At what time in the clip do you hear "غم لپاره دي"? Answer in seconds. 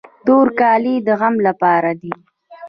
1.19-2.13